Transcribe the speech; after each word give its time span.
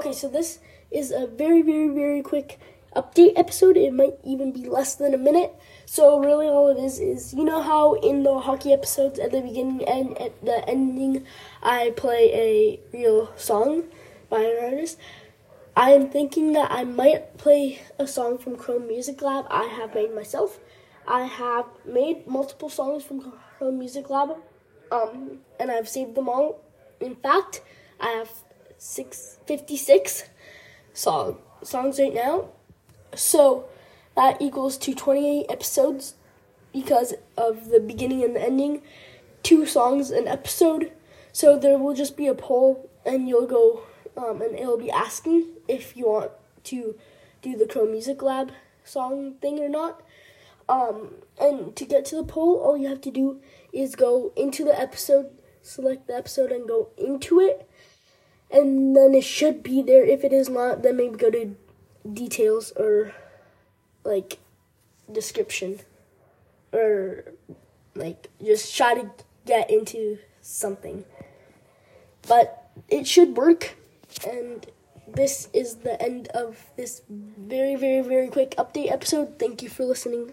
Okay, 0.00 0.14
so 0.14 0.28
this 0.28 0.60
is 0.90 1.10
a 1.10 1.26
very, 1.26 1.60
very, 1.60 1.88
very 1.88 2.22
quick 2.22 2.58
update 2.96 3.34
episode. 3.36 3.76
It 3.76 3.92
might 3.92 4.16
even 4.24 4.50
be 4.50 4.64
less 4.64 4.94
than 4.94 5.12
a 5.12 5.18
minute. 5.18 5.52
So 5.84 6.18
really, 6.18 6.46
all 6.46 6.68
it 6.68 6.82
is 6.82 6.98
is 6.98 7.34
you 7.34 7.44
know 7.44 7.60
how 7.60 7.92
in 8.00 8.22
the 8.22 8.40
hockey 8.40 8.72
episodes 8.72 9.18
at 9.18 9.30
the 9.30 9.42
beginning 9.42 9.86
and 9.86 10.16
at 10.16 10.42
the 10.42 10.66
ending, 10.66 11.26
I 11.62 11.92
play 11.98 12.32
a 12.32 12.80
real 12.96 13.30
song 13.36 13.88
by 14.30 14.40
an 14.40 14.72
artist. 14.72 14.96
I 15.76 15.90
am 15.90 16.08
thinking 16.08 16.54
that 16.54 16.72
I 16.72 16.84
might 16.84 17.36
play 17.36 17.82
a 17.98 18.06
song 18.06 18.38
from 18.38 18.56
Chrome 18.56 18.88
Music 18.88 19.20
Lab. 19.20 19.44
I 19.50 19.64
have 19.64 19.94
made 19.94 20.14
myself. 20.14 20.58
I 21.06 21.26
have 21.26 21.66
made 21.84 22.26
multiple 22.26 22.70
songs 22.70 23.04
from 23.04 23.34
Chrome 23.58 23.78
Music 23.78 24.08
Lab, 24.08 24.30
um, 24.90 25.40
and 25.58 25.70
I've 25.70 25.90
saved 25.90 26.14
them 26.14 26.30
all. 26.30 26.64
In 27.00 27.16
fact, 27.16 27.60
I 28.00 28.08
have 28.12 28.30
six 28.80 29.36
fifty 29.46 29.76
six 29.76 30.24
song 30.94 31.36
songs 31.62 32.00
right 32.00 32.14
now. 32.14 32.48
So 33.14 33.66
that 34.16 34.40
equals 34.40 34.78
to 34.78 34.94
28 34.94 35.46
episodes 35.48 36.14
because 36.72 37.14
of 37.36 37.68
the 37.68 37.80
beginning 37.80 38.24
and 38.24 38.34
the 38.34 38.42
ending, 38.42 38.82
two 39.42 39.66
songs 39.66 40.10
an 40.10 40.26
episode. 40.26 40.92
So 41.32 41.58
there 41.58 41.78
will 41.78 41.94
just 41.94 42.16
be 42.16 42.26
a 42.26 42.34
poll, 42.34 42.88
and 43.04 43.28
you'll 43.28 43.46
go, 43.46 43.82
um, 44.16 44.42
and 44.42 44.58
it'll 44.58 44.78
be 44.78 44.90
asking 44.90 45.46
if 45.68 45.96
you 45.96 46.06
want 46.06 46.32
to 46.64 46.96
do 47.42 47.56
the 47.56 47.66
Chrome 47.66 47.92
Music 47.92 48.22
Lab 48.22 48.52
song 48.84 49.34
thing 49.34 49.58
or 49.60 49.68
not. 49.68 50.02
Um, 50.68 51.16
and 51.40 51.74
to 51.76 51.84
get 51.84 52.04
to 52.06 52.16
the 52.16 52.24
poll, 52.24 52.56
all 52.56 52.76
you 52.76 52.88
have 52.88 53.00
to 53.02 53.10
do 53.10 53.40
is 53.72 53.96
go 53.96 54.32
into 54.36 54.64
the 54.64 54.78
episode, 54.78 55.30
select 55.62 56.06
the 56.06 56.14
episode, 56.14 56.52
and 56.52 56.66
go 56.66 56.88
into 56.96 57.40
it. 57.40 57.68
And 58.52 58.96
then 58.96 59.14
it 59.14 59.24
should 59.24 59.62
be 59.62 59.82
there. 59.82 60.04
If 60.04 60.24
it 60.24 60.32
is 60.32 60.48
not, 60.48 60.82
then 60.82 60.96
maybe 60.96 61.16
go 61.16 61.30
to 61.30 61.54
details 62.12 62.72
or 62.72 63.14
like 64.04 64.38
description 65.10 65.80
or 66.72 67.24
like 67.94 68.28
just 68.42 68.74
try 68.76 68.94
to 68.94 69.10
get 69.46 69.70
into 69.70 70.18
something. 70.40 71.04
But 72.26 72.70
it 72.88 73.06
should 73.06 73.36
work 73.36 73.76
and 74.26 74.66
this 75.06 75.48
is 75.52 75.76
the 75.76 76.00
end 76.00 76.28
of 76.28 76.70
this 76.76 77.02
very 77.08 77.74
very 77.74 78.00
very 78.02 78.28
quick 78.28 78.54
update 78.56 78.90
episode. 78.90 79.38
Thank 79.38 79.62
you 79.62 79.68
for 79.68 79.84
listening. 79.84 80.32